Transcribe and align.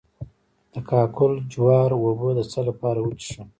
د 0.73 0.75
کاکل 0.89 1.31
جوار 1.51 1.89
اوبه 1.97 2.29
د 2.37 2.39
څه 2.51 2.59
لپاره 2.67 2.99
وڅښم؟ 3.01 3.47